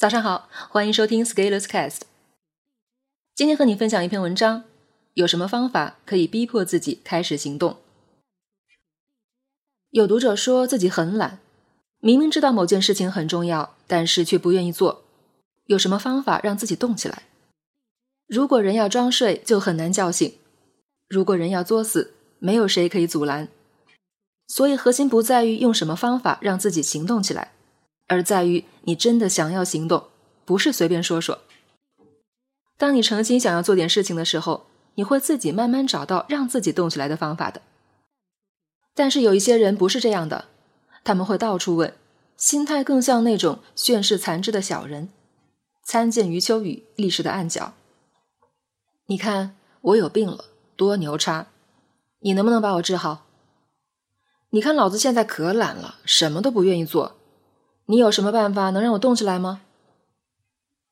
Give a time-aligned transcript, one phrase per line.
[0.00, 1.98] 早上好，欢迎收听 Scalers Cast。
[3.34, 4.64] 今天和你分享一篇文章，
[5.12, 7.76] 有什么方法可以逼迫自己开始行动？
[9.90, 11.40] 有读者说自己很懒，
[11.98, 15.02] 明明知道某件事情很重要，但是却不愿意做。
[15.66, 17.24] 有什么方法让自己动起来？
[18.26, 20.30] 如果人要装睡，就很难叫醒；
[21.08, 23.48] 如果人要作死，没有谁可以阻拦。
[24.46, 27.52] 所以核心不在于用什么方法让自己行动起来。
[28.10, 30.08] 而在于你真的想要行动，
[30.44, 31.38] 不是随便说说。
[32.76, 34.66] 当你诚心想要做点事情的时候，
[34.96, 37.62] 你会自己慢慢找到让自己动起来的方法的。
[38.96, 40.46] 但是有一些人不是这样的，
[41.04, 41.94] 他们会到处问，
[42.36, 45.10] 心态更像那种炫世残肢的小人，
[45.84, 47.74] 参见余秋雨历史的暗角。
[49.06, 51.46] 你看我有病了，多牛叉！
[52.18, 53.24] 你能不能把我治好？
[54.50, 57.19] 你看老子现在可懒了，什么都不愿意做。
[57.90, 59.62] 你有什么办法能让我动起来吗？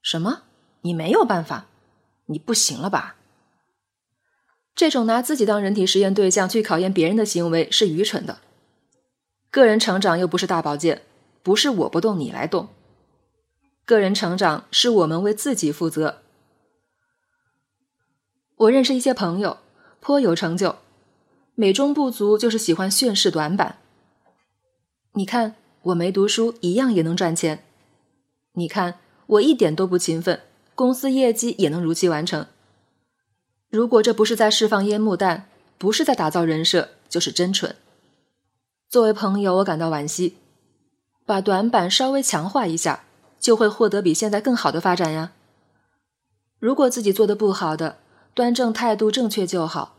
[0.02, 0.42] 什么？
[0.80, 1.66] 你没有办法？
[2.26, 3.14] 你不行了吧？
[4.74, 8.38] 这种拿自己当人体实验对象去考验别人的行为是愚蠢的。
[9.48, 11.02] 个人成长又不是大保健，
[11.44, 12.68] 不是我不动你来动。
[13.84, 16.22] 个人成长是我们为自己负责。
[18.56, 19.58] 我认识一些朋友，
[20.00, 20.74] 颇有成就，
[21.54, 23.78] 美中不足就是喜欢炫饰短板。
[25.12, 25.54] 你看。
[25.82, 27.64] 我没读书，一样也能赚钱。
[28.52, 30.40] 你看，我一点都不勤奋，
[30.74, 32.46] 公司业绩也能如期完成。
[33.70, 37.76] 如果这不是在释放烟幕弹，不是在打造人设，就是真蠢。
[38.88, 40.36] 作为朋友，我感到惋惜。
[41.24, 43.04] 把短板稍微强化一下，
[43.38, 45.32] 就会获得比现在更好的发展呀。
[46.58, 47.98] 如果自己做的不好的，
[48.34, 49.96] 端正态度正确就好。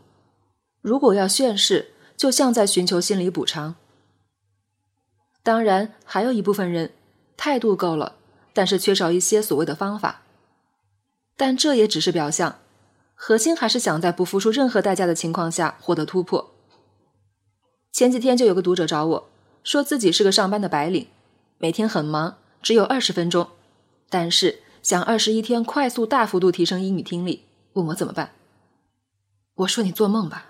[0.82, 3.76] 如果要炫饰，就像在寻求心理补偿。
[5.42, 6.92] 当然，还有一部分人
[7.36, 8.16] 态度够了，
[8.52, 10.22] 但是缺少一些所谓的方法。
[11.36, 12.58] 但这也只是表象，
[13.14, 16.52] 核心还是想在不付出任何代价的情况下获得突破。
[17.92, 19.30] 前几天就有个读者找我
[19.64, 21.08] 说自己是个上班的白领，
[21.58, 23.48] 每天很忙，只有二十分钟，
[24.08, 28.32] 但是想二十一天快速大幅度提升英语听力，问我怎么办。
[29.56, 30.46] 我说你做梦吧，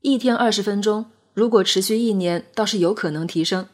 [0.00, 3.68] 一天二十分钟，如果持续一年，倒是有可能提升。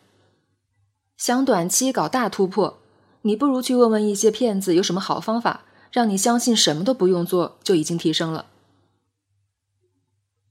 [1.17, 2.79] 想短期搞大突破，
[3.23, 8.47] 你不如去问问一些骗子有什么好方法，让你相信什么都不用做就已经提升了。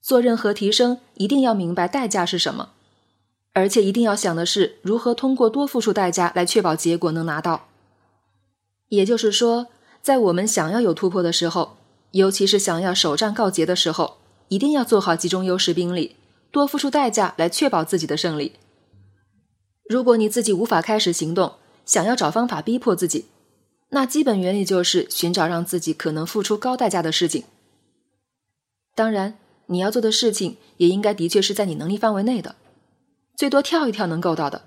[0.02, 2.70] 做任何提升，一定要明白代价是什么，
[3.54, 7.68] 而且一定要想的是如何通过多付出代价来确保结果能拿到。
[8.90, 9.68] 也就是说，
[10.02, 11.78] 在我们想要有突破的时候，
[12.12, 16.16] 尤其是想要首战告捷的时候，一定要做好集中优势兵力，
[16.52, 18.54] 多付出代价来确保自己的胜利。
[19.88, 23.26] 如果你自己无法开始行动，想要找方法逼迫自己，
[23.90, 27.44] 那基本原理就是寻找让自己可能付出高代价的事情。
[28.96, 29.38] 当然，
[29.68, 32.56] 你要做的事情也应该的确是在你能力范围内的，
[33.36, 34.64] 最多跳一跳能够到的，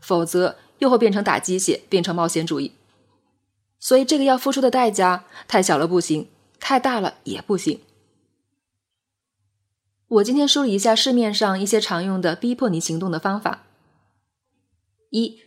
[0.00, 2.72] 否则又会变成打鸡血，变成冒险主义。
[3.80, 6.28] 所以，这个要付出的代价太小了不行，
[6.60, 7.80] 太大了也不行。
[10.08, 13.62] 我今天梳理一下市面上一些常用的逼迫你行动的方法。
[15.14, 15.38] 一，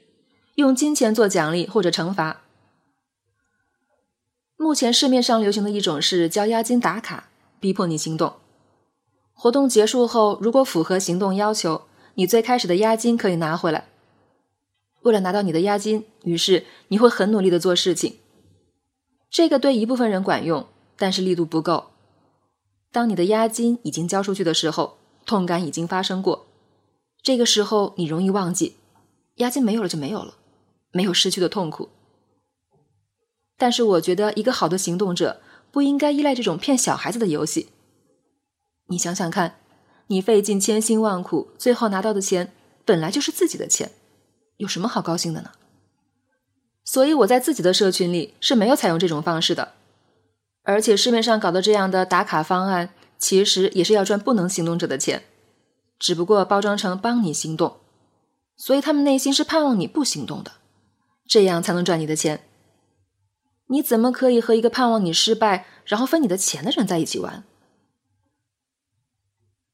[0.56, 2.44] 用金钱做奖励或者惩罚。
[4.56, 7.28] 目前市面上流行的一种是交押金打卡，
[7.60, 8.36] 逼迫你行动。
[9.34, 11.82] 活动结束后，如果符合行动要求，
[12.14, 13.90] 你最开始的押金可以拿回来。
[15.02, 18.20] 为了拿到你的押金，于是你会很努力的做事情。
[19.30, 21.88] 这个对一部分人管用，但是力度不够。
[22.94, 26.48] 当你的押金已经交出去的时候，痛感已经发生过。
[27.22, 28.78] 这个时候你容易忘记。
[29.38, 30.36] 押金没有了就没有了，
[30.92, 31.90] 没有失去的痛苦。
[33.58, 37.70] 但是我觉得一个好的行动者不应该依赖这种骗小孩子的游戏。
[38.90, 39.60] 你想想看，
[40.08, 42.54] 你费尽千辛万苦，最后拿到的钱
[42.86, 43.92] 本来就是自己的钱，
[44.58, 45.52] 有什么好高兴的呢？
[46.86, 49.74] 所以我在自己的社群里是没有采用这种方式的。
[50.64, 55.24] 而且市面上搞的这样的打卡方案，其实也是要赚不能行动者的钱，
[55.98, 57.78] 只不过包装成帮你行动。
[58.58, 60.54] 所以他们内心是盼望你不行动的，
[61.28, 62.44] 这样才能赚你的钱。
[63.68, 67.44] 你怎么可以和一个盼望你失败，然后分你的钱的人在一起玩？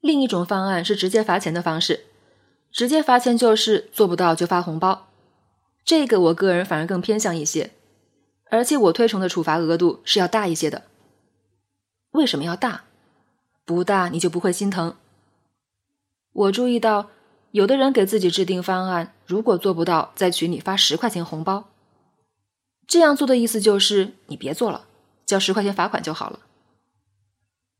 [0.01, 2.07] 另一种方案是直接罚钱的方式，
[2.71, 5.07] 直接罚钱就是做不到就发红包。
[5.85, 7.71] 这个我个人反而更偏向一些，
[8.49, 10.83] 而且我推崇的处罚额度是要大一些的。
[12.11, 12.83] 为什么要大？
[13.63, 14.97] 不大你就不会心疼。
[16.33, 17.09] 我注意到。
[17.53, 21.65] 有的人给自己制定方案，如果做不到，再群里发十块钱红包。
[22.87, 24.85] 这样做的意思就是你别做了，
[25.23, 26.39] 交十块钱罚款就好了。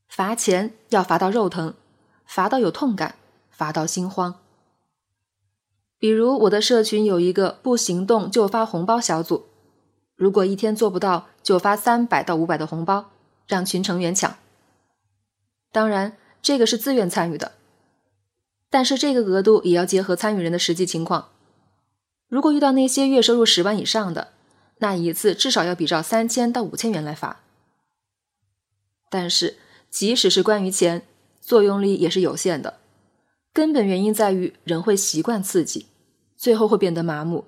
[0.08, 1.74] 罚钱要罚到肉疼，
[2.24, 3.16] 罚到有痛感，
[3.50, 4.36] 罚到心慌。
[5.98, 9.48] 比如我的社群有一个不行动就发红包小组，
[10.16, 13.10] 如果一天做不到，就发三百到五百的红包，
[13.48, 14.38] 让群成员抢。
[15.72, 17.54] 当然，这个是自愿参与的，
[18.74, 21.30] 但是这个额度也要结合参与人的实际情况。
[22.28, 24.30] 如果遇到那些月收入十万以上的，
[24.80, 27.42] 那一次至少要比照三千到五千元来罚。
[29.12, 29.58] 但是，
[29.92, 31.06] 即使是关于钱，
[31.40, 32.80] 作用力也是有限的。
[33.54, 35.86] 根本原因在于人会习惯刺激。
[36.36, 37.46] 最后会变得麻木，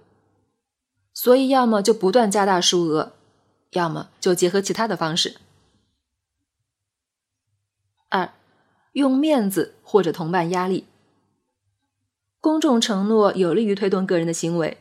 [1.12, 3.14] 所以要么就不断加大数额，
[3.72, 5.38] 要么就结合其他的方式。
[8.10, 8.32] 二，
[8.94, 10.86] 用面子或者同伴压力。
[12.46, 14.78] 公众承诺有利于推动个人的行为，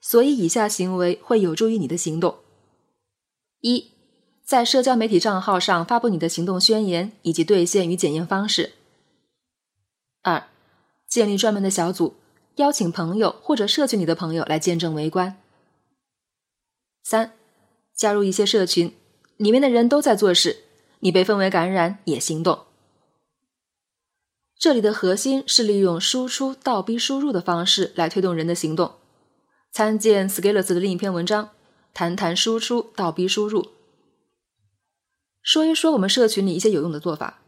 [0.00, 2.38] 所以以下行为会有助于你的行动：
[3.60, 3.90] 一，
[4.42, 8.70] 在社交媒体账号上发布你的行动宣言以及兑现与检验方式；
[10.22, 10.44] 二，
[11.06, 12.14] 建立专门的小组。
[12.56, 15.36] 邀请朋友或者社群里的朋友来见证围观。
[17.02, 17.34] 三，
[17.94, 18.94] 加入一些社群，
[19.36, 20.60] 里面的人都在做事，
[21.00, 22.60] 你被氛围感染也行动。
[24.64, 28.92] 这里的核心是利用输出倒逼输入的方式来推动人的行动。
[29.70, 31.50] 参见 Scalers 的另一篇文章，
[31.92, 33.72] 谈谈输出倒逼输入。
[35.42, 37.42] 说一说我们社群里一些有用的做法，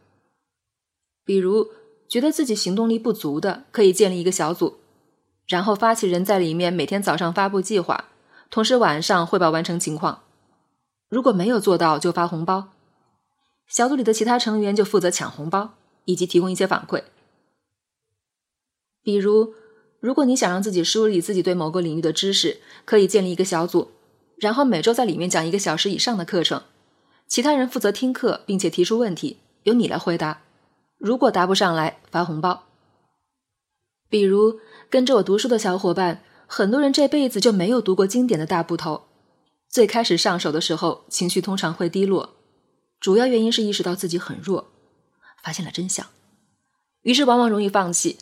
[1.25, 1.71] 比如
[2.07, 4.77] 觉得自己行动力不足的，可以建立一个小组。
[5.47, 8.09] 然后发起人在里面每天早上发布计划，
[8.51, 10.21] 同时晚上汇报完成情况。
[11.09, 12.67] 如果没有做到，就发红包。
[13.67, 15.73] 小组里的其他成员就负责抢红包，
[16.07, 17.03] 以及提供一些反馈。
[19.03, 19.53] 比如，
[19.99, 23.91] 如果你想让自己梳理自己对某个领域的知识，可以建立一个小组，
[24.37, 26.63] 然后每周在里面讲一个小时以上的课程，
[27.27, 30.41] 其他人负责听课，并且提出问题，由你来回答。
[30.97, 32.63] 如果答不上来，发红包。
[34.09, 34.59] 比如。
[34.89, 39.03] 跟着我读书的小伙伴，很多人这辈子就没有读过经典的大部头。
[39.67, 42.37] 最开始上手的时候，情绪通常会低落，
[43.01, 44.71] 主要原因是意识到自己很弱，
[45.47, 46.05] 发现了真相，
[47.03, 48.17] 于是往往容易放弃。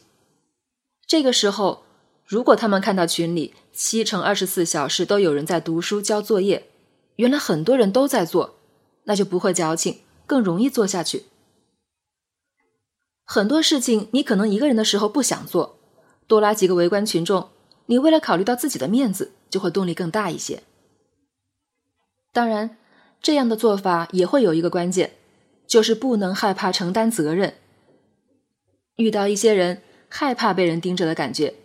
[1.07, 1.83] 这个时候，
[2.24, 6.69] 如果他们看到群里七乘二十四小时都有人在读书交作业，
[7.16, 8.57] 原来很多人都在做，
[9.06, 11.25] 那就不会矫情，更容易做下去。
[13.24, 15.80] 很多事情你可能一个人的时候不想做。
[16.27, 17.50] 多拉几个围观群众，
[17.88, 20.62] 你为了考虑到自己的面子，就会动力更大一些。
[22.31, 22.77] 当然，
[23.19, 25.16] 这样的做法也会有一个关键，
[25.68, 27.56] 就是不能害怕承担责任。
[28.98, 31.56] 遇到一些人害怕被人盯着的感觉，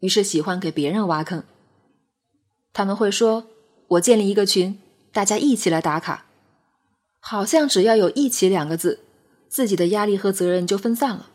[0.00, 1.42] 于是喜欢给别人挖坑。
[2.72, 3.46] 他们会说
[3.88, 4.78] ：“我建立一个群，
[5.12, 6.26] 大家一起来打卡。”
[7.18, 9.00] 好像只要有一起两个字，
[9.48, 11.30] 自己的压力和责任就分散了。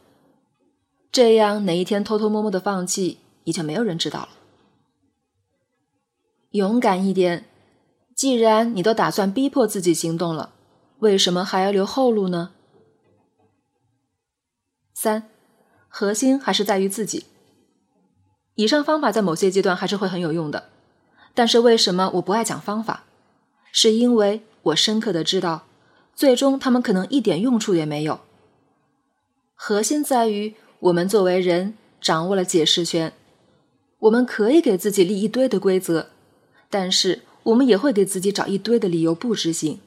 [1.11, 4.29] 这样哪一天偷偷摸摸的放弃，也就没有人知道了。
[6.51, 7.45] 勇敢一点，
[8.15, 10.53] 既然你都打算逼迫自己行动了，
[11.01, 12.51] 为什么还要留后路呢？
[14.93, 15.29] 三，
[15.87, 17.25] 核心还是在于自己。
[18.55, 20.69] 以上方法在某些阶段还是会很有用的，
[21.33, 23.03] 但是为什么我不爱讲方法？
[23.71, 25.63] 是因为我深刻的知道，
[26.15, 28.21] 最终他们可能一点用处也没有。
[29.53, 30.55] 核心在于。
[30.81, 33.13] 我们作为人，掌握了解释权，
[33.99, 36.07] 我们可以给自己立一堆的规则，
[36.71, 39.79] 但是我们也会给自己找一堆的理由不执行。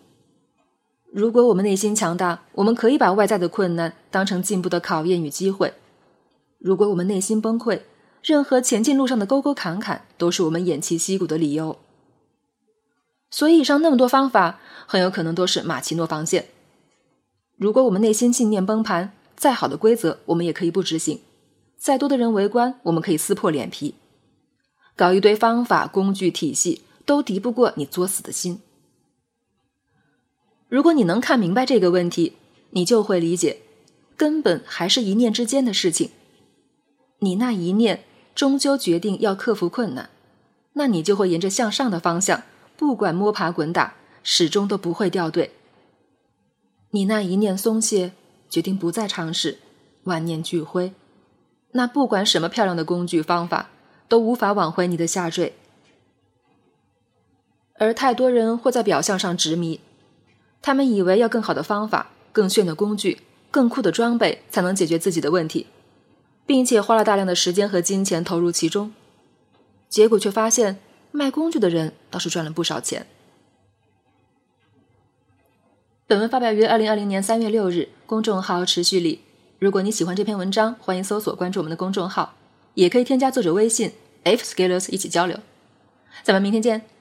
[1.17, 5.69] 如果我们内心强大，我们可以把外在的困难当成进步的考验与机会；
[6.59, 7.83] 如果我们内心崩溃，
[8.21, 11.79] 任何前进路上的沟沟坎坎都是我们偃旗息鼓的理由。
[13.31, 16.47] 所以，以上那么多方法，很有可能都是马奇诺防线。
[17.57, 21.19] 如果我们内心信念崩盘，再好的规则，我们也可以不执行；
[21.79, 23.95] 再多的人围观，我们可以撕破脸皮，
[24.97, 28.59] 搞一堆方法、工具、体系，都敌不过你作死的心。
[30.75, 32.33] 如果你能看明白这个问题，
[32.71, 33.59] 你就会理解，
[34.17, 36.11] 根本还是一念之间的事情。
[37.21, 38.03] 你那一念
[38.35, 40.11] 终究决定要克服困难，
[40.73, 42.43] 那你就会沿着向上的方向，
[42.77, 45.53] 不管摸爬滚打，始终都不会掉队。
[46.91, 48.11] 你那一念松懈。
[48.51, 49.59] 决定不再尝试，
[50.05, 50.93] 万念俱灰。
[51.73, 53.71] 那不管什么漂亮的工具方法，
[54.09, 55.55] 都无法挽回你的下坠。
[57.79, 59.81] 而太多人会在表象上执迷，
[60.67, 65.67] 他们以为要更好的方法、更炫的工具、更酷的装备才能解决自己的问题，
[66.47, 68.95] 并且花了大量的时间和金钱投入其中，
[69.91, 70.79] 结果却发现
[71.13, 73.07] 卖工具的人倒是赚了不少钱。
[76.07, 79.21] 本文发表于二零二零年三月六日，公众号持续里。
[79.59, 82.37] 如果你喜欢这篇文章，欢迎搜索关注我们的公众号，
[82.73, 83.93] 也可以添加作者微信
[84.23, 85.39] f scalers 一起交流。
[86.23, 86.94] 咱们明天见。